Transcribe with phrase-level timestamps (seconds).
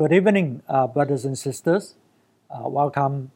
[0.00, 1.94] Good evening, uh, brothers and sisters.
[2.48, 3.32] Uh, welcome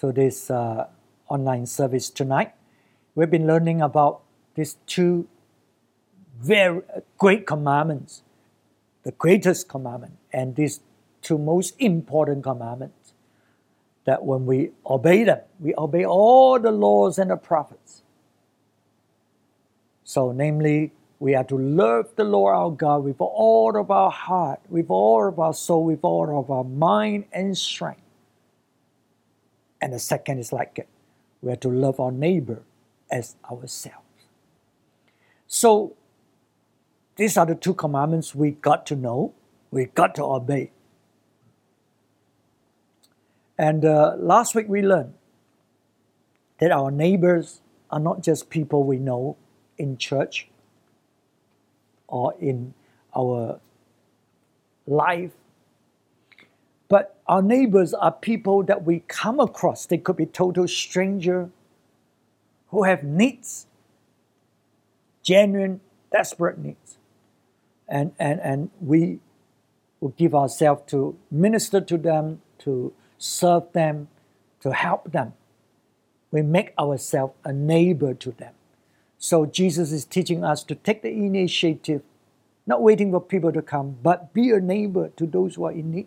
[0.00, 0.88] to this uh,
[1.28, 2.54] online service tonight.
[3.14, 4.22] We've been learning about
[4.56, 5.28] these two
[6.40, 6.82] very
[7.18, 8.22] great commandments,
[9.04, 10.80] the greatest commandment, and these
[11.22, 13.12] two most important commandments.
[14.04, 18.02] That when we obey them, we obey all the laws and the prophets.
[20.02, 20.90] So, namely,
[21.20, 25.28] we are to love the Lord our God with all of our heart, with all
[25.28, 28.02] of our soul, with all of our mind and strength.
[29.80, 30.88] And the second is like it.
[31.42, 32.62] We are to love our neighbor
[33.10, 34.04] as ourselves.
[35.46, 35.96] So
[37.16, 39.34] these are the two commandments we got to know,
[39.70, 40.70] we got to obey.
[43.58, 45.14] And uh, last week we learned
[46.60, 49.36] that our neighbors are not just people we know
[49.78, 50.48] in church,
[52.08, 52.74] or in
[53.14, 53.60] our
[54.86, 55.32] life.
[56.88, 59.86] But our neighbors are people that we come across.
[59.86, 61.50] They could be total stranger
[62.68, 63.66] who have needs,
[65.22, 66.98] genuine, desperate needs.
[67.86, 69.20] And, and, and we
[70.00, 74.08] will give ourselves to minister to them, to serve them,
[74.60, 75.34] to help them.
[76.30, 78.52] We make ourselves a neighbor to them.
[79.18, 82.02] So Jesus is teaching us to take the initiative,
[82.66, 85.90] not waiting for people to come, but be a neighbor to those who are in
[85.90, 86.06] need.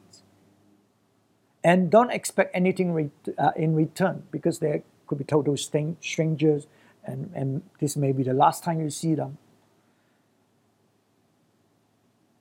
[1.63, 6.67] And don't expect anything uh, in return because they could be total strangers
[7.03, 9.37] and, and this may be the last time you see them.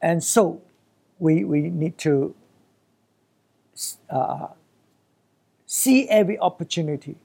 [0.01, 0.63] And so
[1.19, 2.35] we, we need to
[4.09, 4.49] uh,
[5.67, 7.17] see every opportunity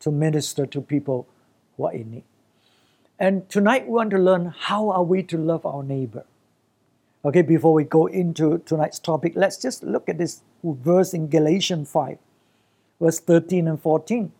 [0.00, 1.26] to minister to people
[1.76, 2.24] who are in need.
[3.20, 6.24] And tonight we want to learn how are we to love our neighbor.
[7.22, 11.92] Okay, before we go into tonight's topic, let's just look at this verse in Galatians
[11.92, 12.16] 5,
[12.98, 14.32] verse 13 and 14.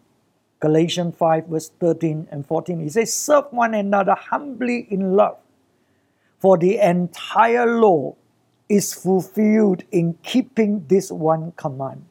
[0.61, 2.81] Galatians 5, verse 13 and 14.
[2.81, 5.37] He says, Serve one another humbly in love,
[6.39, 8.17] for the entire law
[8.71, 12.07] is fulfilled in keeping this one command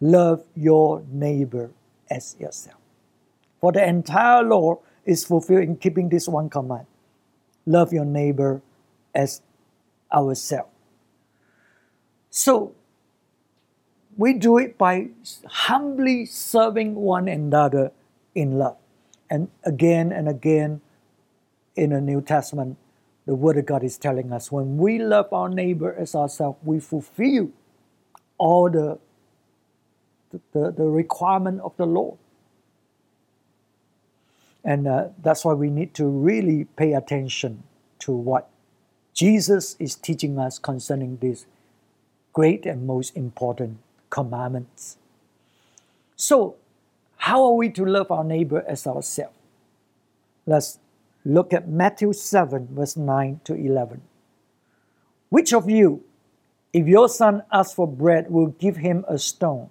[0.00, 1.70] love your neighbor
[2.10, 2.80] as yourself.
[3.60, 6.86] For the entire law is fulfilled in keeping this one command
[7.66, 8.60] love your neighbor
[9.14, 9.40] as
[10.12, 10.68] ourselves.
[12.30, 12.74] So,
[14.16, 15.08] we do it by
[15.46, 17.92] humbly serving one another
[18.34, 18.76] in love.
[19.30, 20.80] And again and again
[21.74, 22.76] in the New Testament,
[23.26, 26.78] the Word of God is telling us when we love our neighbor as ourselves, we
[26.78, 27.50] fulfill
[28.38, 28.98] all the,
[30.52, 32.18] the, the requirement of the Lord.
[34.64, 37.64] And uh, that's why we need to really pay attention
[38.00, 38.48] to what
[39.12, 41.46] Jesus is teaching us concerning these
[42.32, 43.78] great and most important
[44.10, 44.96] commandments.
[46.16, 46.56] So,
[47.18, 49.34] how are we to love our neighbor as ourselves?
[50.46, 50.78] Let's
[51.24, 54.02] look at Matthew 7, verse 9 to 11.
[55.30, 56.04] Which of you,
[56.72, 59.70] if your son asks for bread, will give him a stone?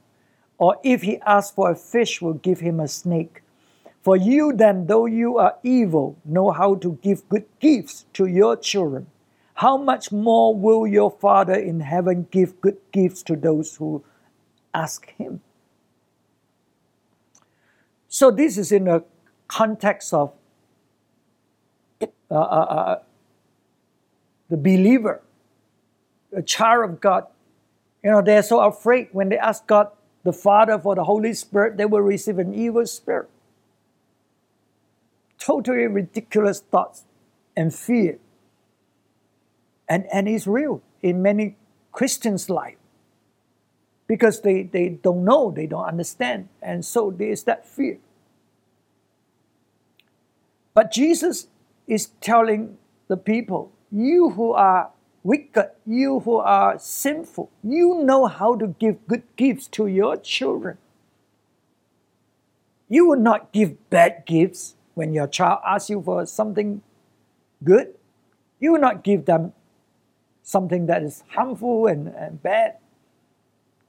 [0.58, 3.43] Or if he asks for a fish, will give him a snake?
[4.04, 8.58] For you then, though you are evil, know how to give good gifts to your
[8.58, 9.08] children.
[9.56, 14.04] How much more will your Father in heaven give good gifts to those who
[14.74, 15.40] ask him?
[18.10, 19.06] So, this is in the
[19.48, 20.34] context of
[22.02, 23.00] uh, uh, uh,
[24.50, 25.22] the believer,
[26.36, 27.28] a child of God.
[28.04, 29.88] You know, they're so afraid when they ask God
[30.24, 33.30] the Father for the Holy Spirit, they will receive an evil spirit
[35.46, 37.04] totally ridiculous thoughts
[37.56, 38.18] and fear.
[39.90, 41.58] And, and it's real in many
[41.92, 42.78] Christians' life
[44.08, 47.98] because they, they don't know, they don't understand, and so there is that fear.
[50.74, 51.48] But Jesus
[51.88, 52.78] is telling
[53.08, 54.92] the people, you who are
[55.24, 60.78] wicked, you who are sinful, you know how to give good gifts to your children.
[62.88, 66.82] You will not give bad gifts when your child asks you for something
[67.64, 67.94] good,
[68.60, 69.54] you will not give them
[70.44, 72.78] something that is harmful and, and bad.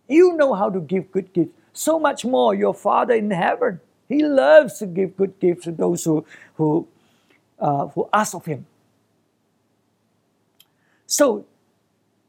[0.09, 1.53] You know how to give good gifts.
[1.73, 6.05] So much more, your Father in heaven, He loves to give good gifts to those
[6.05, 6.25] who,
[6.55, 6.87] who,
[7.59, 8.67] uh, who ask of Him.
[11.07, 11.47] So,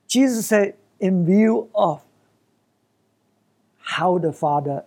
[0.07, 2.01] Jesus said, in view of
[3.80, 4.83] how the Father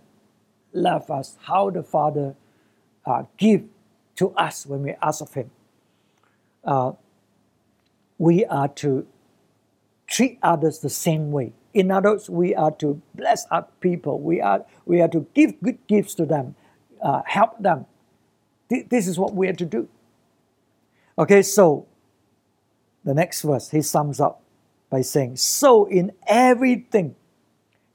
[0.73, 2.35] loves us, how the Father
[3.06, 3.64] uh, give
[4.19, 5.50] to us when we ask of Him.
[6.65, 6.93] Uh,
[8.19, 9.06] we are to
[10.09, 11.53] treat others the same way.
[11.73, 14.19] In other words, we are to bless our people.
[14.20, 16.56] We are, we are to give good gifts to them,
[17.00, 17.87] uh, help them.
[18.69, 19.88] This is what we are to do.
[21.17, 21.87] Okay, so
[23.05, 24.43] the next verse, he sums up
[24.91, 27.14] by saying, So in everything,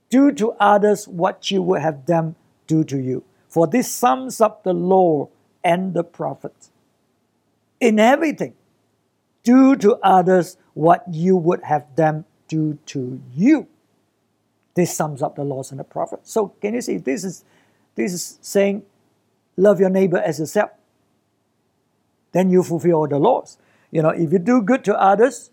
[0.10, 2.36] do to others what you would have them
[2.66, 3.24] do to you.
[3.50, 5.30] For this sums up the law
[5.64, 6.72] and the prophets.
[7.80, 8.54] In everything,
[9.44, 13.68] do to others what you would have them do to you.
[14.76, 16.32] This sums up the laws and the prophets.
[16.32, 17.44] So can you see this is
[17.96, 18.84] this is saying
[19.56, 20.72] love your neighbor as yourself.
[22.32, 23.58] Then you fulfill all the laws.
[23.92, 25.52] You know, if you do good to others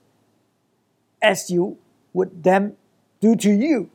[1.21, 1.77] as you
[2.15, 2.77] would them
[3.21, 3.91] do to you,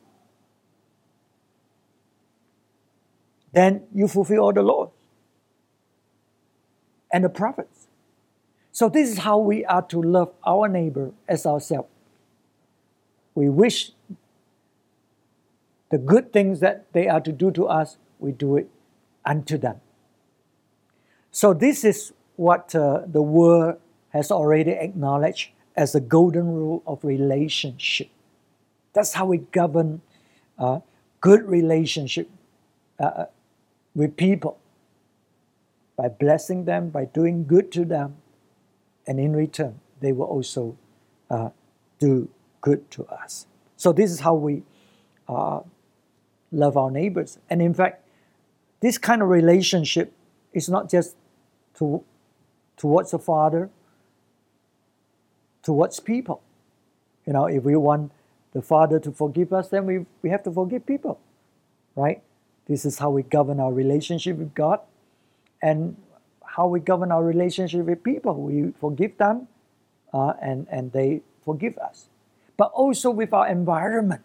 [3.52, 4.90] then you fulfill all the laws
[7.12, 7.86] and the prophets.
[8.72, 11.88] So this is how we are to love our neighbor as ourselves.
[13.34, 13.92] We wish
[15.90, 18.68] the good things that they are to do to us, we do it
[19.24, 19.80] unto them.
[21.30, 23.76] So this is what uh, the world
[24.10, 28.08] has already acknowledged as the golden rule of relationship.
[28.92, 30.00] That's how we govern
[30.58, 30.80] uh,
[31.20, 32.30] good relationship
[32.98, 33.26] uh, uh
[33.94, 34.58] with people
[35.96, 38.16] by blessing them, by doing good to them,
[39.06, 40.76] and in return, they will also
[41.30, 41.50] uh,
[41.98, 42.28] do
[42.60, 43.46] good to us.
[43.76, 44.62] So, this is how we
[45.28, 45.60] uh,
[46.52, 47.38] love our neighbors.
[47.48, 48.06] And in fact,
[48.80, 50.12] this kind of relationship
[50.52, 51.16] is not just
[51.78, 52.04] to,
[52.76, 53.70] towards the Father,
[55.62, 56.42] towards people.
[57.26, 58.12] You know, if we want
[58.52, 61.20] the Father to forgive us, then we, we have to forgive people,
[61.94, 62.22] right?
[62.66, 64.80] This is how we govern our relationship with God
[65.62, 65.96] and
[66.44, 68.34] how we govern our relationship with people.
[68.34, 69.48] We forgive them
[70.12, 72.08] uh, and, and they forgive us.
[72.56, 74.22] But also with our environment.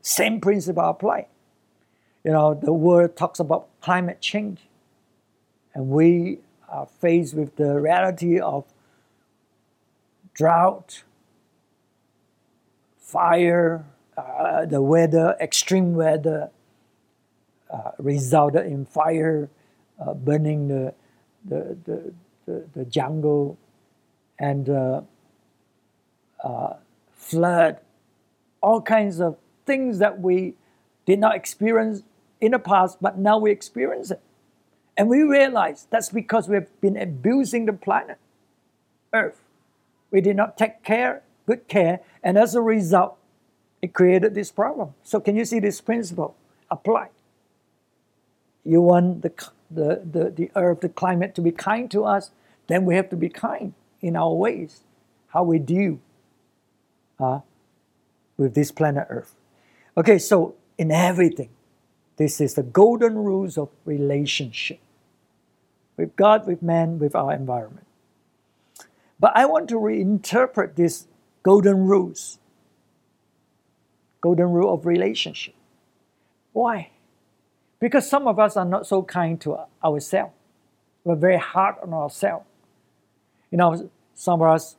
[0.00, 1.26] Same principle apply.
[2.24, 4.60] You know, the world talks about climate change,
[5.74, 8.64] and we are faced with the reality of
[10.34, 11.02] drought,
[12.98, 13.84] fire,
[14.16, 16.50] uh, the weather, extreme weather,
[17.72, 19.48] uh, resulted in fire,
[20.00, 20.94] uh, burning the,
[21.44, 22.12] the, the,
[22.46, 23.58] the, the jungle,
[24.38, 25.02] and uh,
[26.42, 26.74] uh,
[27.12, 27.78] flood,
[28.62, 29.36] all kinds of
[29.66, 30.54] things that we
[31.06, 32.02] did not experience
[32.40, 34.20] in the past, but now we experience it.
[34.96, 38.18] And we realize that's because we have been abusing the planet,
[39.12, 39.40] Earth.
[40.10, 43.16] We did not take care, good care, and as a result,
[43.80, 44.94] it created this problem.
[45.02, 46.36] So can you see this principle
[46.70, 47.10] applied?
[48.64, 49.32] You want the,
[49.70, 52.30] the, the, the earth, the climate to be kind to us,
[52.66, 54.80] then we have to be kind in our ways,
[55.28, 55.98] how we deal
[57.18, 57.40] uh,
[58.36, 59.34] with this planet Earth.
[59.96, 61.50] Okay, so in everything,
[62.16, 64.80] this is the golden rules of relationship
[65.96, 67.86] with God, with man, with our environment.
[69.18, 71.06] But I want to reinterpret these
[71.42, 72.38] golden rules
[74.20, 75.54] golden rule of relationship.
[76.52, 76.90] Why?
[77.80, 80.34] Because some of us are not so kind to ourselves.
[81.02, 82.46] We're very hard on ourselves.
[83.50, 84.76] You know, some of us,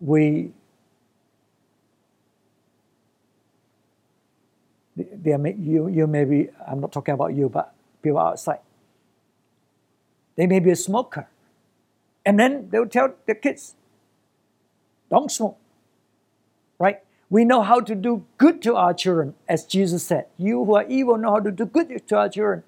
[0.00, 0.52] we
[4.96, 8.60] there may, you, you may be, I'm not talking about you, but people outside.
[10.36, 11.28] They may be a smoker.
[12.24, 13.74] And then they'll tell their kids,
[15.10, 15.58] don't smoke.
[16.78, 17.00] Right?
[17.28, 20.26] We know how to do good to our children, as Jesus said.
[20.36, 22.62] You who are evil know how to do good to our children.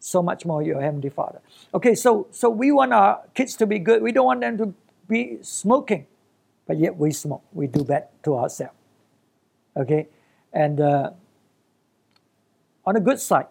[0.00, 1.40] So much more your Heavenly Father.
[1.74, 4.02] Okay, so, so we want our kids to be good.
[4.02, 4.74] We don't want them to
[5.08, 6.06] be smoking,
[6.66, 7.42] but yet we smoke.
[7.52, 8.74] We do bad to ourselves.
[9.76, 10.08] Okay,
[10.52, 11.10] and uh,
[12.84, 13.46] on the good side,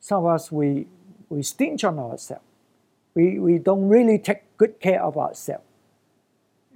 [0.00, 0.86] some of us we
[1.28, 2.44] we stinge on ourselves.
[3.14, 5.64] We we don't really take good care of ourselves.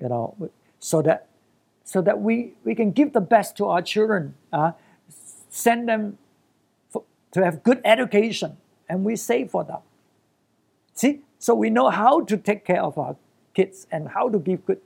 [0.00, 1.28] You know, so that
[1.86, 4.72] so that we, we can give the best to our children, uh,
[5.48, 6.18] send them
[6.90, 8.56] for, to have good education,
[8.88, 9.78] and we save for them.
[10.94, 13.14] See, so we know how to take care of our
[13.54, 14.80] kids and how to give good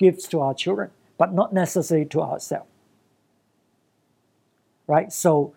[0.00, 2.68] gifts to our children, but not necessarily to ourselves.
[4.88, 5.12] Right?
[5.12, 5.54] So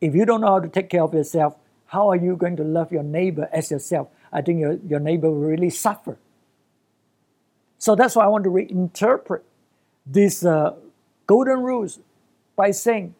[0.00, 2.64] if you don't know how to take care of yourself, how are you going to
[2.64, 4.08] love your neighbor as yourself?
[4.32, 6.16] I think your, your neighbor will really suffer.
[7.76, 9.42] So that's why I want to reinterpret
[10.10, 10.74] these uh,
[11.26, 12.00] golden rules
[12.56, 13.14] by saying,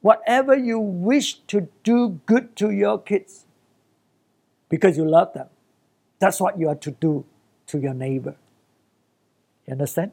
[0.00, 3.44] whatever you wish to do good to your kids
[4.68, 5.48] because you love them,
[6.18, 7.24] that's what you are to do
[7.66, 8.36] to your neighbor.
[9.66, 10.12] You understand?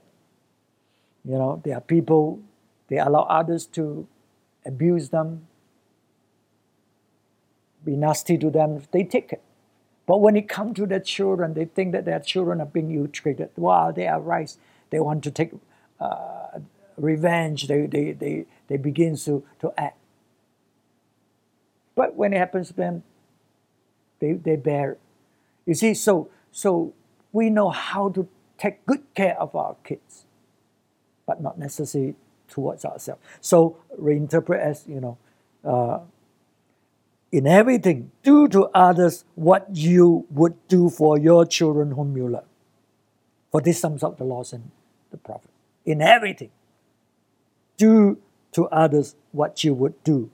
[1.23, 2.41] You know, there are people,
[2.87, 4.07] they allow others to
[4.65, 5.47] abuse them,
[7.85, 9.41] be nasty to them, they take it.
[10.05, 13.07] But when it comes to their children, they think that their children are being ill
[13.07, 13.49] treated.
[13.55, 14.53] Wow, they are right.
[14.93, 15.49] They want to take
[15.99, 16.59] uh,
[16.97, 17.65] revenge.
[17.67, 19.97] They, they, they, they begin to, to act.
[21.95, 23.01] But when it happens to them,
[24.19, 24.91] they, they bear.
[24.91, 24.99] It.
[25.65, 26.93] You see, so, so
[27.31, 28.27] we know how to
[28.59, 30.25] take good care of our kids,
[31.25, 32.13] but not necessarily
[32.47, 33.21] towards ourselves.
[33.41, 35.17] So reinterpret as, you know,
[35.65, 36.01] uh,
[37.31, 42.45] in everything, do to others what you would do for your children whom you love.
[43.51, 44.69] For this sums up the laws and
[45.13, 45.51] the prophet.
[45.85, 46.51] In everything,
[47.77, 48.17] do
[48.51, 50.29] to others what you would do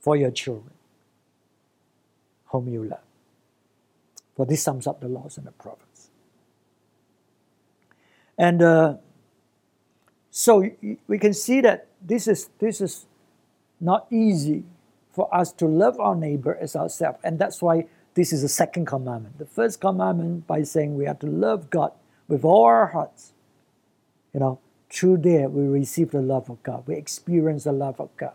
[0.00, 0.72] for your children
[2.46, 3.00] whom you love.
[4.36, 6.10] For this sums up the laws and the prophets.
[8.36, 8.94] And uh,
[10.30, 10.68] so
[11.06, 13.06] we can see that this is, this is
[13.80, 14.64] not easy
[15.12, 17.18] for us to love our neighbor as ourselves.
[17.22, 19.38] And that's why this is the second commandment.
[19.38, 21.92] The first commandment by saying we have to love God
[22.26, 23.33] with all our hearts.
[24.34, 24.60] You know,
[24.90, 26.84] through there we receive the love of God.
[26.86, 28.34] We experience the love of God.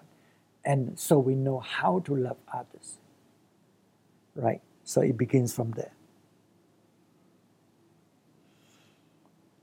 [0.65, 2.97] And so we know how to love others.
[4.35, 4.61] Right?
[4.83, 5.91] So it begins from there.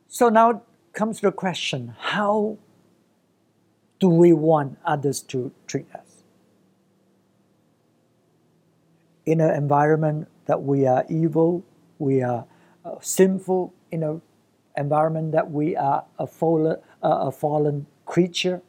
[0.08, 0.62] So now
[0.92, 2.58] comes the question how
[3.98, 6.06] do we want others to treat us?
[9.26, 11.64] in an environment that we are evil,
[11.98, 12.46] we are
[12.84, 14.22] uh, sinful, in an
[14.76, 18.62] environment that we are a fallen, uh, a fallen creature.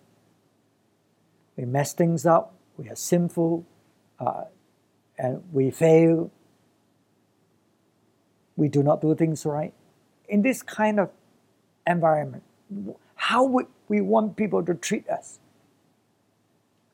[1.56, 3.66] We mess things up, we are sinful,
[4.20, 4.44] uh,
[5.18, 6.32] and we fail.
[8.56, 9.74] We do not do things right.
[10.30, 11.10] In this kind of
[11.86, 12.44] environment,
[13.16, 15.40] how would we want people to treat us?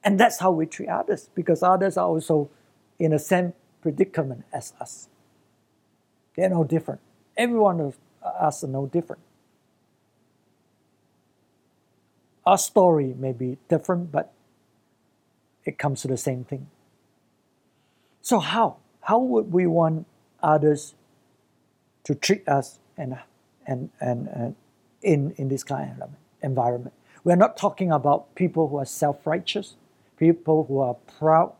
[0.03, 2.49] And that's how we treat others, because others are also
[2.99, 5.09] in the same predicament as us.
[6.35, 7.01] They're no different.
[7.37, 9.21] Every one of us no different.
[12.45, 14.33] Our story may be different, but
[15.65, 16.67] it comes to the same thing.
[18.21, 18.77] So how?
[19.01, 20.05] How would we want
[20.41, 20.95] others
[22.03, 23.17] to treat us and,
[23.65, 24.55] and, and, and
[25.01, 26.09] in, in this kind of
[26.41, 26.93] environment?
[27.23, 29.75] We're not talking about people who are self-righteous,
[30.17, 31.53] people who are proud,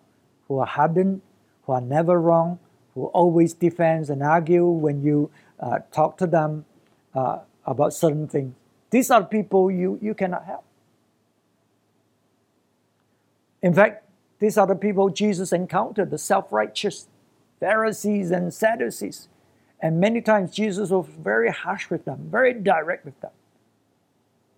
[0.50, 1.22] who are hardened,
[1.66, 2.60] who are never wrong,
[2.94, 6.66] who always defend and argue when you uh, talk to them
[7.14, 8.54] uh, about certain things.
[8.90, 10.64] These are people you, you cannot help.
[13.62, 14.04] In fact,
[14.40, 17.08] these are the people Jesus encountered, the self-righteous
[17.60, 19.30] Pharisees and Sadducees.
[19.80, 23.32] And many times Jesus was very harsh with them, very direct with them.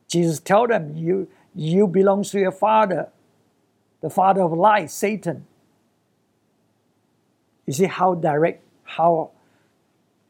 [0.08, 3.10] Jesus told them, you, you belong to your father,
[4.02, 5.46] the father of lies, Satan.
[7.66, 9.32] You see how direct, how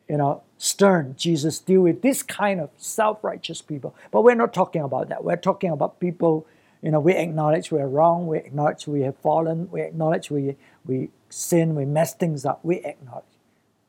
[0.08, 3.96] you know stern Jesus deal with this kind of self-righteous people.
[4.12, 5.24] But we're not talking about that.
[5.24, 6.48] We're talking about people.
[6.82, 8.28] You know, we acknowledge we're wrong.
[8.28, 9.70] We acknowledge we have fallen.
[9.72, 11.76] We acknowledge we we sin.
[11.76, 12.60] We mess things up.
[12.64, 13.26] We acknowledge.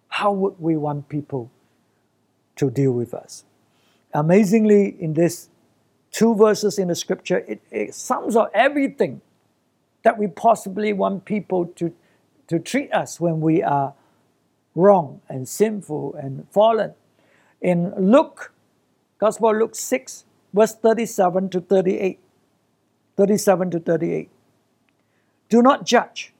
[0.08, 1.50] How would we want people
[2.56, 3.44] to deal with us?
[4.14, 5.50] Amazingly, in this
[6.11, 9.20] two verses in the scripture, it, it sums up everything
[10.02, 11.92] that we possibly want people to
[12.49, 13.92] to treat us when we are
[14.76, 16.92] wrong and sinful and fallen.
[17.61, 18.52] In Luke,
[19.18, 22.21] Gospel Luke 6, verse 37 to 38.
[23.16, 24.30] 37 to 38.
[25.49, 26.35] Do not judge,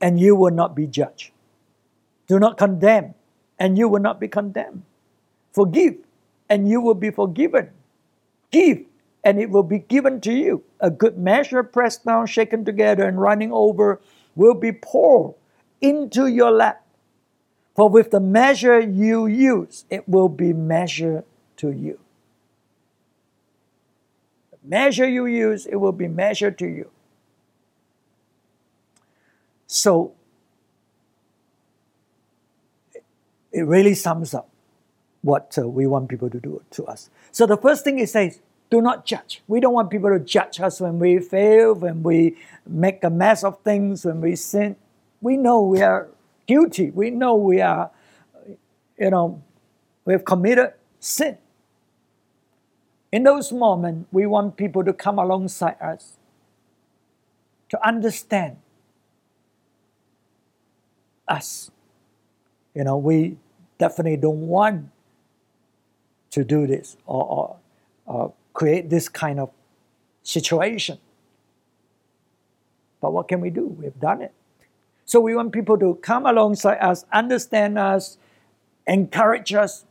[0.00, 1.30] and you will not be judged.
[2.26, 3.14] Do not condemn,
[3.58, 4.82] and you will not be condemned.
[5.52, 5.96] Forgive,
[6.48, 7.70] and you will be forgiven.
[8.50, 8.86] Give,
[9.22, 10.64] and it will be given to you.
[10.80, 14.00] A good measure, pressed down, shaken together, and running over
[14.34, 15.34] will be poured
[15.80, 16.84] into your lap.
[17.74, 21.24] For with the measure you use, it will be measured
[21.56, 21.98] to you.
[24.52, 26.90] The measure you use, it will be measured to you.
[29.66, 30.12] So,
[33.50, 34.48] it really sums up
[35.22, 37.10] what uh, we want people to do to us.
[37.32, 38.40] So, the first thing it says,
[38.70, 39.42] do not judge.
[39.48, 43.42] We don't want people to judge us when we fail, when we make a mess
[43.42, 44.76] of things, when we sin.
[45.24, 46.08] We know we are
[46.46, 46.90] guilty.
[46.90, 47.90] We know we are,
[48.98, 49.42] you know,
[50.04, 51.38] we have committed sin.
[53.10, 56.18] In those moments, we want people to come alongside us
[57.70, 58.58] to understand
[61.26, 61.70] us.
[62.74, 63.38] You know, we
[63.78, 64.90] definitely don't want
[66.32, 67.56] to do this or, or,
[68.04, 69.50] or create this kind of
[70.22, 70.98] situation.
[73.00, 73.68] But what can we do?
[73.68, 74.34] We've done it.
[75.04, 78.18] So we want people to come alongside us, understand us,
[78.86, 79.84] encourage us,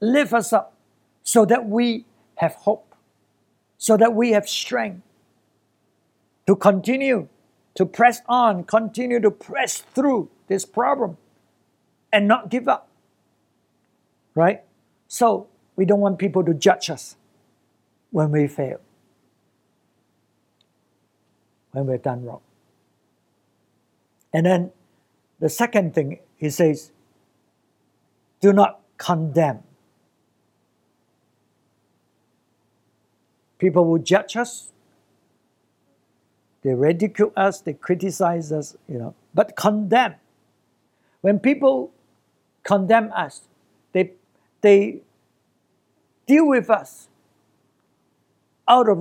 [0.00, 0.74] lift us up,
[1.22, 2.04] so that we
[2.36, 2.94] have hope,
[3.78, 5.02] so that we have strength
[6.46, 7.28] to continue
[7.74, 11.16] to press on, continue to press through this problem
[12.12, 12.88] and not give up.
[14.34, 14.62] Right?
[15.08, 15.46] So
[15.76, 17.16] we don't want people to judge us
[18.10, 18.80] when we fail,
[21.70, 22.40] when we've done wrong.
[24.32, 24.72] And then
[25.38, 26.92] the second thing, he says,
[28.40, 29.60] do not condemn.
[33.58, 34.72] People will judge us,
[36.62, 40.14] they ridicule us, they criticize us, you know, but condemn.
[41.20, 41.92] When people
[42.64, 43.42] condemn us,
[43.92, 44.12] they,
[44.60, 45.02] they
[46.26, 47.08] deal with us
[48.66, 48.98] out of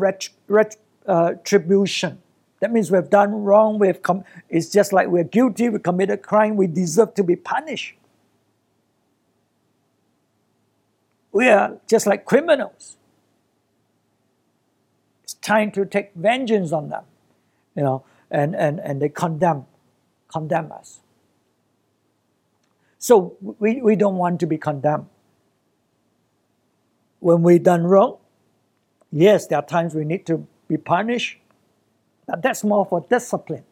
[0.48, 2.12] retribution.
[2.12, 2.18] Uh,
[2.62, 3.80] That means we've done wrong.
[3.80, 5.68] We've com- it's just like we're guilty.
[5.68, 6.56] We committed a crime.
[6.56, 7.96] We deserve to be punished.
[11.32, 12.98] We are just like criminals.
[15.24, 17.04] It's time to take vengeance on them,
[17.76, 19.66] you know, and, and, and they condemn,
[20.28, 21.00] condemn us.
[23.00, 25.08] So we, we don't want to be condemned.
[27.20, 28.18] When we've done wrong,
[29.12, 31.38] yes, there are times we need to be punished,
[32.32, 33.66] but that's more for discipline.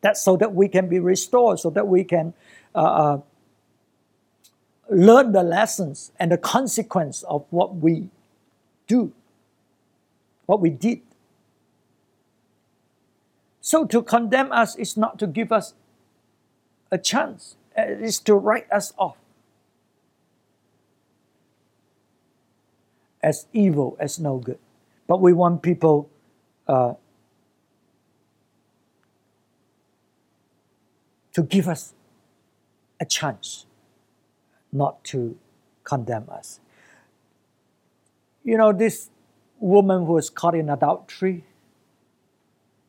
[0.00, 2.34] That's so that we can be restored, so that we can
[2.72, 3.20] uh, uh,
[4.88, 8.10] learn the lessons and the consequence of what we
[8.86, 9.12] do,
[10.46, 11.00] what we did.
[13.60, 15.74] So to condemn us is not to give us
[16.92, 19.16] a chance, it is to write us off
[23.20, 24.60] as evil, as no good.
[25.08, 26.08] But we want people
[26.68, 26.94] uh,
[31.32, 31.94] to give us
[33.00, 33.66] a chance
[34.72, 35.36] not to
[35.84, 36.60] condemn us.
[38.44, 39.10] You know, this
[39.58, 41.44] woman who was caught in adultery,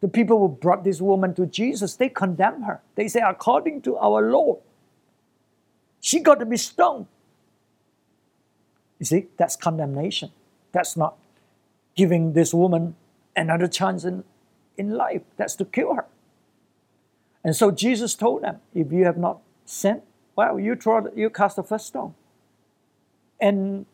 [0.02, 2.82] the people who brought this woman to Jesus, they condemn her.
[2.96, 4.58] They say, according to our law,
[6.02, 7.06] she got to be stoned.
[9.00, 10.32] You see, that's condemnation.
[10.72, 11.16] That's not
[11.96, 12.96] giving this woman
[13.36, 14.24] another chance in,
[14.78, 15.22] in life.
[15.38, 16.06] That's to kill her.
[17.44, 20.02] And so Jesus told them, if you have not sinned,
[20.36, 22.16] well, you throw, you cast the first stone.
[23.40, 23.86] And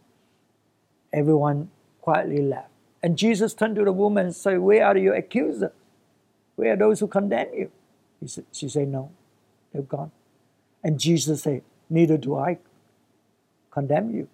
[1.11, 1.69] everyone
[2.01, 2.69] quietly left.
[3.01, 5.71] And Jesus turned to the woman and said, Where are your accusers?
[6.55, 7.71] Where are those who condemn you?
[8.19, 9.11] He said, she said, No,
[9.73, 10.11] they've gone.
[10.83, 12.59] And Jesus said, Neither do I
[13.71, 14.27] condemn you.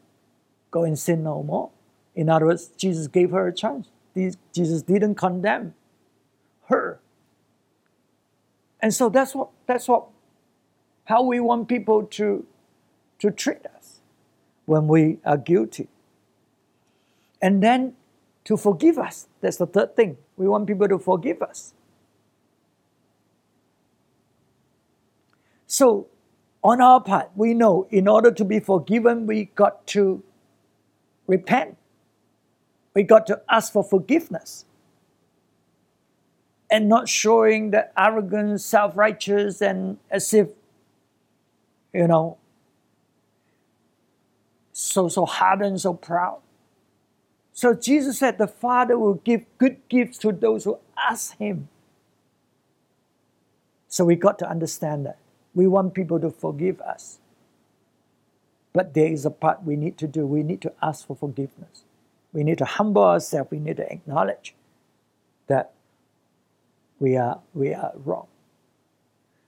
[0.72, 1.70] Go and sin no more.
[2.16, 3.88] In other words, Jesus gave her a chance.
[4.54, 5.74] Jesus didn't condemn
[6.68, 7.00] her.
[8.86, 10.06] And so that's what that's what
[11.06, 12.46] how we want people to,
[13.18, 14.02] to treat us
[14.66, 15.88] when we are guilty.
[17.42, 17.96] And then
[18.44, 19.26] to forgive us.
[19.42, 20.18] That's the third thing.
[20.38, 21.74] We want people to forgive us.
[25.66, 26.06] So,
[26.64, 30.24] on our part, we know in order to be forgiven, we got to
[31.26, 31.76] repent.
[32.94, 34.66] We got to ask for forgiveness.
[36.70, 40.50] And not showing the arrogant, self righteous, and as if
[41.94, 42.38] you know,
[44.74, 46.40] so so hardened, so proud.
[47.54, 51.70] So Jesus said the Father will give good gifts to those who ask Him.
[53.88, 55.18] So we got to understand that.
[55.54, 57.20] We want people to forgive us.
[58.74, 60.28] But there is a part we need to do.
[60.28, 61.86] We need to ask for forgiveness.
[62.34, 63.52] We need to humble ourselves.
[63.52, 64.54] We need to acknowledge
[65.48, 65.72] that
[67.00, 68.28] we are, we are wrong.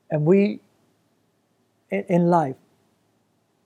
[0.10, 0.62] And we
[1.89, 2.55] in, life,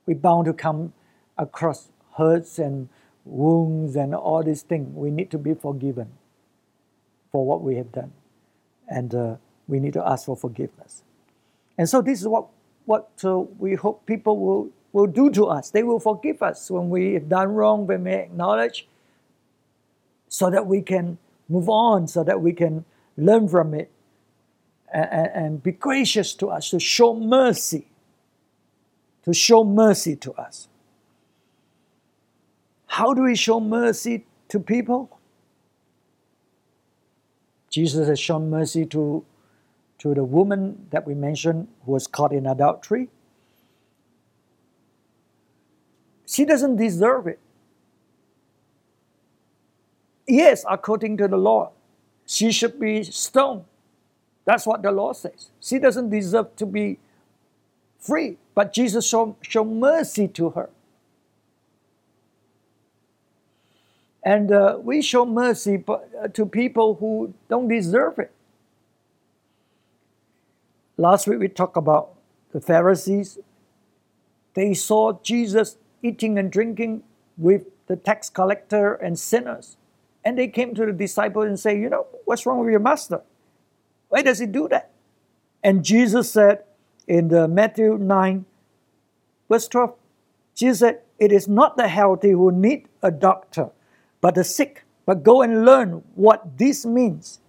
[0.06, 0.94] we're bound to come
[1.38, 2.90] across hurts and
[3.26, 4.90] wounds and all these things.
[4.96, 6.10] We need to be forgiven
[7.32, 8.12] for what we have done.
[8.88, 9.36] And uh,
[9.68, 11.04] we need to ask for forgiveness.
[11.78, 12.48] And so this is what,
[12.86, 15.72] what uh, we hope people will, will do to us.
[15.72, 18.88] They will forgive us when we have done wrong, when we acknowledge,
[20.28, 21.18] so that we can
[21.50, 22.86] move on, so that we can
[23.22, 23.92] learn from it
[24.94, 27.88] and, and be gracious to us, to show mercy
[29.24, 30.68] to show mercy to us.
[32.88, 35.20] How do we show mercy to people?
[37.70, 39.24] Jesus has shown mercy to,
[40.00, 43.08] to the woman that we mentioned who was caught in adultery.
[46.26, 47.40] She doesn't deserve it.
[50.28, 51.72] Yes, according to the law,
[52.32, 53.66] she should be stoned.
[54.46, 55.50] That's what the law says.
[55.60, 56.98] She doesn't deserve to be
[58.00, 60.70] free, but Jesus showed show mercy to her.
[64.24, 68.32] And uh, we show mercy uh, to people who don't deserve it.
[70.96, 72.14] Last week we talked about
[72.54, 73.40] the Pharisees.
[74.54, 77.04] They saw Jesus eating and drinking
[77.38, 79.76] with the tax collector and sinners.
[80.24, 83.22] And they came to the disciples and say, You know, what's wrong with your master?
[84.10, 84.92] Why does he do that?
[85.64, 86.64] And Jesus said
[87.08, 88.46] in the Matthew 9,
[89.50, 89.96] verse 12,
[90.56, 93.70] Jesus said, It is not the healthy who need a doctor,
[94.20, 94.84] but the sick.
[95.06, 97.40] But go and learn what this means.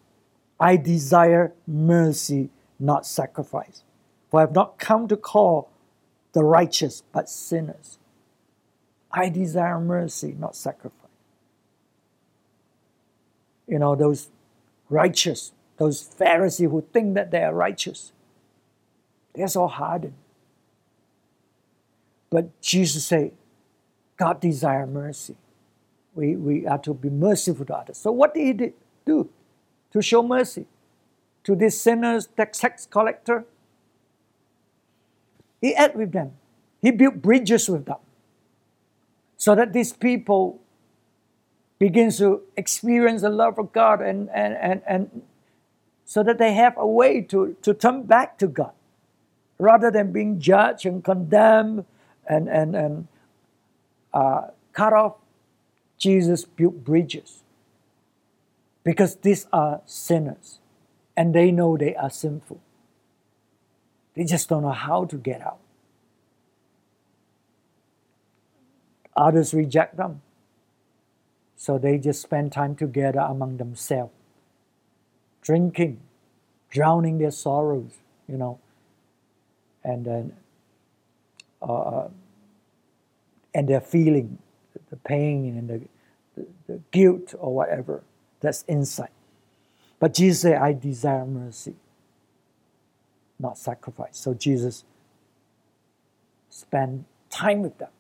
[0.59, 3.83] I desire mercy, not sacrifice.
[4.31, 5.71] For I have not come to call
[6.33, 7.99] the righteous, but sinners.
[9.11, 11.02] I desire mercy, not sacrifice.
[13.73, 14.29] You know, those
[14.91, 18.13] righteous, those Pharisees who think that they are righteous,
[19.35, 20.13] they're so hardened.
[22.29, 23.33] But Jesus said,
[24.19, 25.37] God desire mercy.
[26.15, 27.97] We, we are to be merciful to others.
[27.97, 28.73] So what did he
[29.07, 29.31] do
[29.91, 30.67] to show mercy
[31.45, 33.47] to these sinners, tax collector?
[35.63, 36.33] He ate with them.
[36.83, 37.97] He built bridges with them.
[39.39, 40.61] So that these people
[41.83, 45.23] begins to experience the love of God and, and, and, and
[46.05, 48.71] so that they have a way to, to turn back to God
[49.59, 51.85] rather than being judged and condemned
[52.29, 53.09] and, and, and
[54.15, 54.43] uh,
[54.73, 55.15] cut off
[55.99, 57.43] Jesus built bridges
[58.85, 60.61] because these are sinners
[61.17, 62.61] and they know they are sinful.
[64.15, 65.59] They just don't know how to get out.
[69.17, 70.23] Others reject them.
[71.63, 74.13] So they just spend time together among themselves,
[75.43, 76.01] drinking,
[76.69, 77.93] drowning their sorrows,
[78.27, 78.59] you know,
[79.85, 80.33] and then
[81.63, 82.09] uh,
[83.55, 84.39] and their feeling,
[84.91, 85.89] the pain and the
[86.35, 88.03] the, the guilt or whatever
[88.41, 89.15] that's inside.
[90.01, 91.77] But Jesus said, I desire mercy,
[93.39, 94.19] not sacrifice.
[94.19, 94.83] So Jesus
[96.51, 97.91] spent time with them.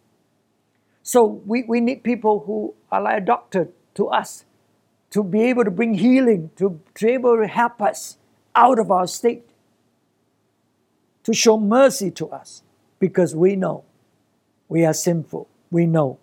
[1.03, 4.45] So we, we need people who are like a doctor to us
[5.11, 8.17] to be able to bring healing, to, to be able to help us
[8.55, 9.45] out of our state,
[11.25, 12.62] to show mercy to us
[12.99, 13.85] because we know
[14.69, 15.49] we are sinful.
[15.71, 16.19] We know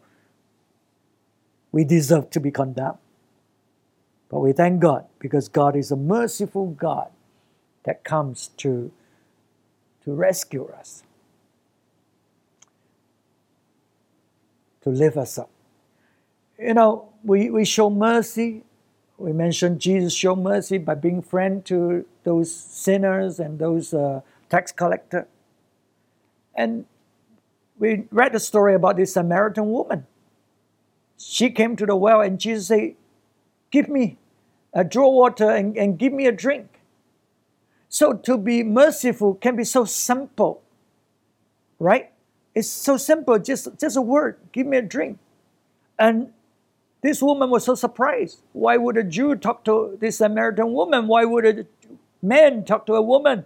[1.72, 2.98] we deserve to be condemned.
[4.30, 7.10] But we thank God because God is a merciful God
[7.84, 8.92] that comes to,
[10.04, 11.04] to rescue us,
[14.82, 15.50] to lift us up.
[16.58, 18.63] You know, we, we show mercy.
[19.18, 24.72] We mentioned Jesus showed mercy by being friend to those sinners and those uh, tax
[24.72, 25.28] collector.
[26.56, 26.86] And
[27.78, 30.06] we read the story about this Samaritan woman
[31.20, 32.96] she came to the well and Jesus said,
[33.72, 34.18] Give me,
[34.74, 36.80] a draw water and, and give me a drink.
[37.88, 40.62] So to be merciful can be so simple,
[41.78, 42.12] right?
[42.60, 45.17] It's so simple, just, just a word, give me a drink.
[45.98, 46.34] And
[47.02, 48.41] this woman was so surprised.
[48.52, 51.08] Why would a Jew talk to this Samaritan woman?
[51.08, 51.65] Why would a
[52.22, 53.45] man talk to a woman?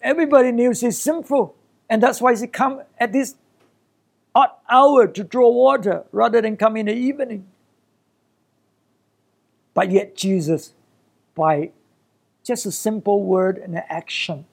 [0.00, 1.56] Everybody knew she's sinful.
[1.90, 3.34] And that's why she come at this
[4.32, 7.48] odd hour to draw water rather than come in the evening.
[9.74, 10.72] But yet, Jesus,
[11.34, 11.72] by
[12.44, 14.46] just a simple word and an action,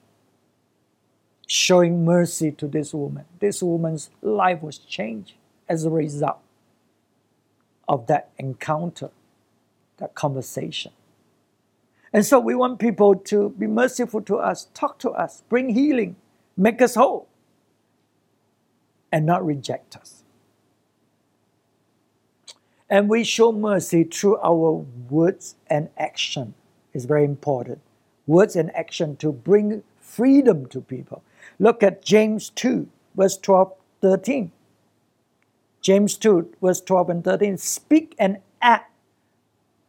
[1.46, 3.24] showing mercy to this woman.
[3.40, 5.34] This woman's life was changed
[5.68, 6.38] as a result
[7.88, 9.10] of that encounter,
[9.98, 10.92] that conversation.
[12.12, 16.16] And so we want people to be merciful to us, talk to us, bring healing,
[16.56, 17.28] make us whole
[19.12, 20.22] and not reject us.
[22.88, 26.54] And we show mercy through our words and action.
[26.92, 27.80] It's very important.
[28.26, 31.22] Words and action to bring freedom to people.
[31.58, 34.52] Look at James 2, verse 12, 13.
[35.80, 37.58] James 2, verse 12 and 13.
[37.58, 38.90] Speak and act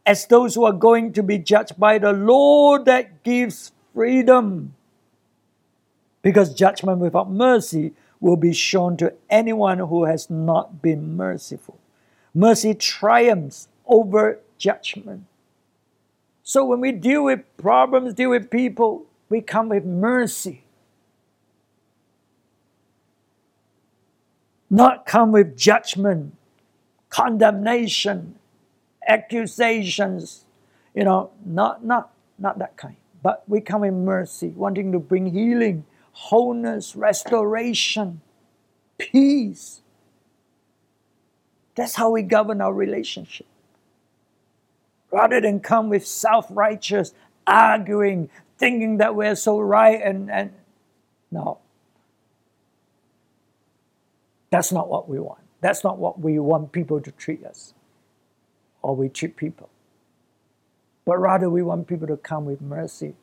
[0.05, 4.75] as those who are going to be judged by the Lord that gives freedom.
[6.21, 11.79] Because judgment without mercy will be shown to anyone who has not been merciful.
[12.33, 15.25] Mercy triumphs over judgment.
[16.43, 20.64] So when we deal with problems, deal with people, we come with mercy.
[24.69, 26.35] Not come with judgment,
[27.09, 28.35] condemnation,
[29.07, 30.45] accusations,
[30.93, 32.95] you know, not, not, not that kind.
[33.21, 38.21] But we come in mercy, wanting to bring healing, wholeness, restoration,
[38.97, 39.81] peace.
[41.75, 43.47] That's how we govern our relationship.
[45.11, 47.13] Rather than come with self righteous,
[47.47, 50.53] arguing, thinking that we're so right and, and
[51.31, 51.59] no.
[54.55, 55.41] That's not what we want.
[55.59, 57.73] That's not what we want people to treat us
[58.81, 59.69] or we treat people.
[61.05, 63.15] But rather, we want people to come with mercy,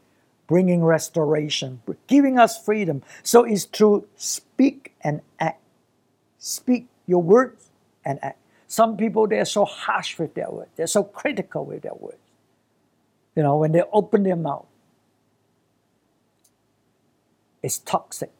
[0.46, 3.02] bringing restoration, giving us freedom.
[3.22, 5.62] So it's through speak and act.
[6.36, 7.70] Speak your words
[8.04, 8.38] and act.
[8.66, 12.18] Some people, they're so harsh with their words, they're so critical with their words.
[13.34, 14.66] You know, when they open their mouth,
[17.62, 18.30] it's toxic.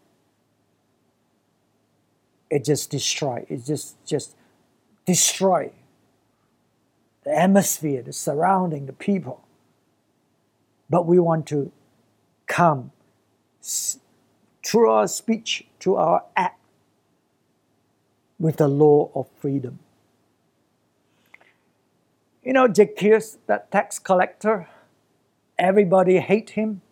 [2.53, 3.47] It just destroy.
[3.49, 4.37] It just just
[5.07, 5.73] destroy
[7.25, 9.41] the atmosphere, the surrounding, the people.
[10.91, 11.73] But we want to
[12.47, 12.93] come
[13.63, 16.61] through our speech, through our act,
[18.39, 19.79] with the law of freedom.
[22.43, 24.69] You know, Zacchaeus, that tax collector,
[25.59, 26.83] everybody hate him.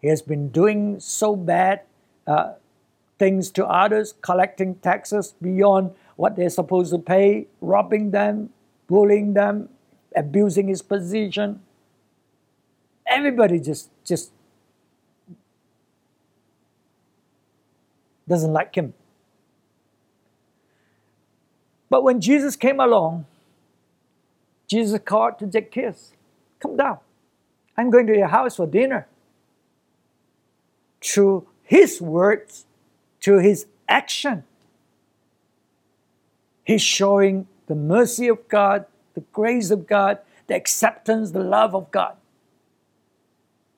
[0.00, 1.82] He has been doing so bad
[2.26, 2.54] uh,
[3.18, 8.50] things to others, collecting taxes beyond what they're supposed to pay, robbing them,
[8.86, 9.68] bullying them,
[10.16, 11.60] abusing his position.
[13.06, 14.32] Everybody just just
[18.28, 18.94] doesn't like him.
[21.90, 23.24] But when Jesus came along,
[24.68, 26.12] Jesus called to Zacchaeus,
[26.60, 26.98] Come down.
[27.76, 29.06] I'm going to your house for dinner.
[31.00, 32.66] Through his words,
[33.20, 34.44] through his action,
[36.64, 41.90] he's showing the mercy of God, the grace of God, the acceptance, the love of
[41.90, 42.16] God.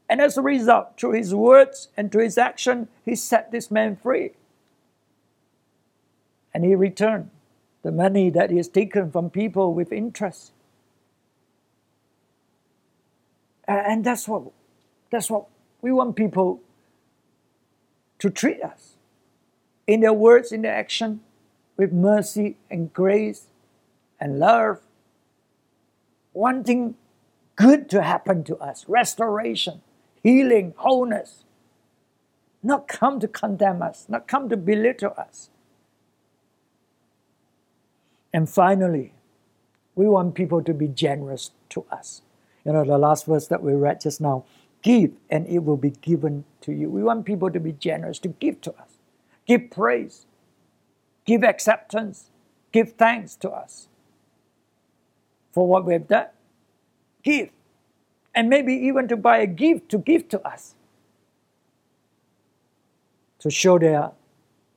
[0.09, 3.97] And as a result, through his words and through his action, he set this man
[3.97, 4.33] free.
[6.53, 7.31] And he returned
[7.83, 10.53] the money that he has taken from people with interest.
[13.67, 14.43] And that's what,
[15.11, 15.47] that's what
[15.81, 16.61] we want people
[18.19, 18.97] to treat us
[19.91, 21.21] in their words, in their action,
[21.77, 23.49] with mercy and grace
[24.21, 24.79] and love,
[26.33, 26.95] wanting
[27.57, 29.83] good to happen to us, restoration,
[30.23, 31.45] healing, wholeness.
[32.63, 35.51] Not come to condemn us, not come to belittle us.
[38.33, 39.13] And finally,
[39.97, 42.23] we want people to be generous to us.
[42.65, 44.45] You know, the last verse that we read just now
[44.83, 46.89] give and it will be given to you.
[46.89, 48.90] We want people to be generous, to give to us,
[49.51, 50.27] give praise,
[51.25, 52.31] give acceptance,
[52.71, 53.89] give thanks to us
[55.51, 56.29] for what we've done.
[57.25, 57.51] Give.
[58.33, 60.77] And maybe even to buy a gift to give to us.
[63.41, 64.13] To show their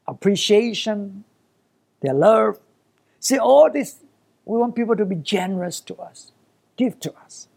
[0.07, 1.23] appreciation,
[2.01, 2.59] their love.
[3.19, 3.99] See, all this,
[4.43, 6.31] we want people to be generous to us,
[6.77, 7.47] give to us.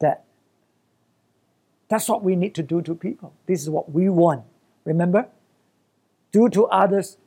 [0.00, 0.24] That
[1.90, 3.34] that's what we need to do to people.
[3.46, 4.44] This is what we want.
[4.84, 5.26] Remember?
[6.32, 7.18] Do to others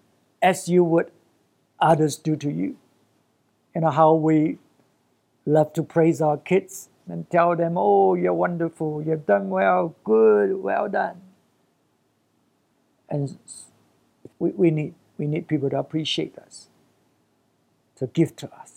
[0.42, 1.12] as you would
[1.80, 2.78] others do to you.
[3.76, 4.58] You know how we
[5.46, 10.56] love to praise our kids and tell them, oh, you're wonderful, you've done well, good,
[10.64, 11.22] well done.
[13.10, 13.38] And
[14.40, 16.70] we, we, need, we need people to appreciate us,
[17.98, 18.73] to give to us.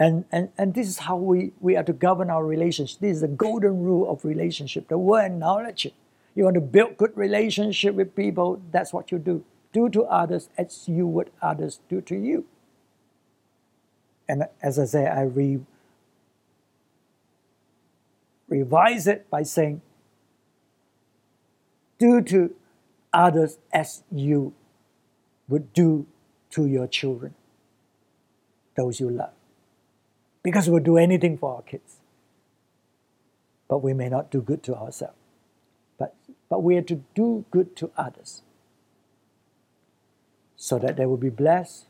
[0.00, 3.00] And, and, and this is how we, we are to govern our relationship.
[3.00, 4.88] This is the golden rule of relationship.
[4.88, 5.94] The word acknowledge it.
[6.34, 10.48] You want to build good relationship with people, that's what you do do to others
[10.58, 12.44] as you would others do to you.
[14.28, 15.60] And as I say, I re-
[18.48, 19.80] revise it by saying,
[21.98, 22.54] do to
[23.12, 24.54] others as you
[25.48, 26.06] would do
[26.50, 27.34] to your children,
[28.76, 29.39] those you love.
[30.42, 31.96] Because we'll do anything for our kids.
[33.68, 35.16] But we may not do good to ourselves.
[35.98, 36.14] But,
[36.48, 38.42] but we are to do good to others
[40.56, 41.86] so that they will be blessed,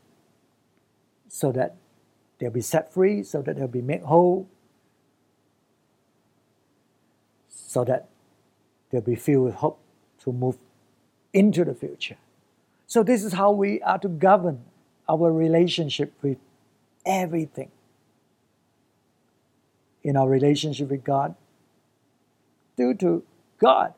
[1.27, 1.75] so that
[2.39, 4.47] they'll be set free, so that they'll be made whole,
[7.49, 8.07] so that
[8.89, 9.79] they'll be filled with hope
[10.23, 10.57] to move
[11.33, 12.17] into the future.
[12.87, 14.63] So, this is how we are to govern
[15.07, 16.37] our relationship with
[17.05, 17.71] everything.
[20.03, 21.35] In our relationship with God,
[22.75, 23.23] do to
[23.59, 23.93] God,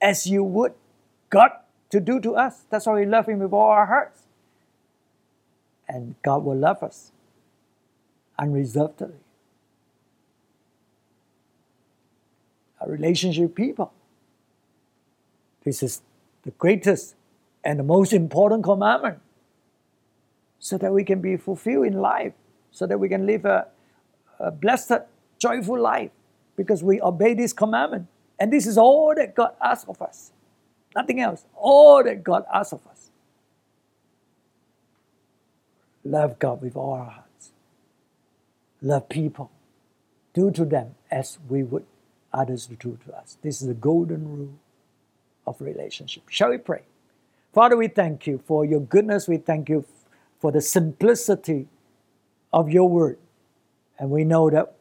[0.00, 0.74] as you would
[1.30, 1.50] God
[1.90, 2.64] to do to us.
[2.68, 4.22] That's why we love Him with all our hearts.
[5.88, 7.12] And God will love us
[8.38, 9.16] unreservedly.
[12.80, 13.92] Our relationship with people.
[15.64, 16.02] This is
[16.42, 17.14] the greatest
[17.62, 19.18] and the most important commandment
[20.58, 22.32] so that we can be fulfilled in life,
[22.70, 23.66] so that we can live a,
[24.40, 25.00] a blessed,
[25.38, 26.10] joyful life
[26.56, 28.06] because we obey this commandment.
[28.38, 30.32] And this is all that God asks of us.
[30.96, 31.44] Nothing else.
[31.54, 33.10] All that God asks of us.
[36.04, 37.52] Love God with all our hearts.
[38.82, 39.50] Love people.
[40.32, 41.84] Do to them as we would
[42.32, 43.36] others do to us.
[43.42, 44.54] This is the golden rule
[45.46, 46.22] of relationship.
[46.28, 46.82] Shall we pray?
[47.52, 49.26] Father, we thank you for your goodness.
[49.26, 49.84] We thank you
[50.38, 51.66] for the simplicity
[52.52, 53.18] of your word.
[54.00, 54.74] And we know that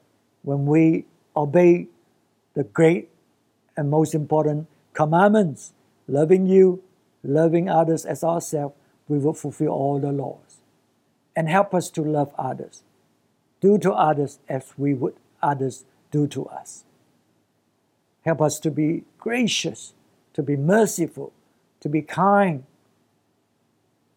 [0.44, 1.06] when we
[1.36, 1.88] obey
[2.54, 3.10] the great
[3.76, 5.74] and most important commandments,
[6.08, 6.82] loving you,
[7.22, 8.76] loving others as ourselves,
[9.10, 10.62] we will fulfill all the laws.
[11.36, 12.84] And help us to love others.
[13.60, 16.86] Do to others as we would others do to us.
[18.22, 19.94] Help us to be gracious,
[20.34, 21.34] to be merciful,
[21.82, 22.64] to be kind,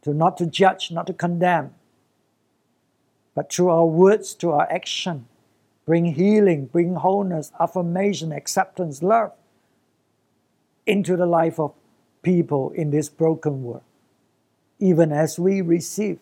[0.02, 1.74] to not to judge, not to condemn,
[3.34, 5.26] but through our words, to our action,
[5.86, 9.32] bring healing, bring wholeness, affirmation, acceptance, love
[10.86, 11.72] into the life of
[12.22, 13.82] people in this broken world.
[14.78, 16.18] Even as we receive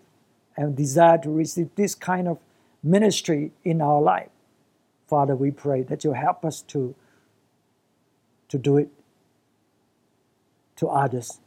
[0.57, 2.39] and desire to receive this kind of
[2.83, 4.29] ministry in our life,
[5.09, 6.95] Father, we pray that you help us to,
[8.49, 8.89] to do it
[10.77, 11.41] to others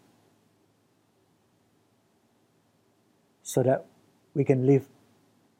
[3.41, 3.85] so that
[4.33, 4.87] we can live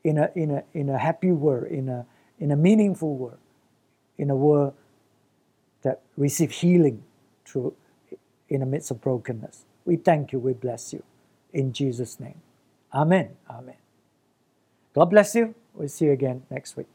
[0.03, 2.05] in a, in a, in a happy world, in a,
[2.39, 3.39] in a meaningful world,
[4.17, 4.73] in a world
[5.83, 7.03] that receive healing
[7.45, 7.75] through
[8.49, 9.65] in the midst of brokenness.
[9.85, 11.03] We thank you, we bless you.
[11.53, 12.41] In Jesus' name.
[12.93, 13.31] Amen.
[13.49, 13.75] Amen.
[14.93, 15.55] God bless you.
[15.73, 16.87] We'll see you again next week.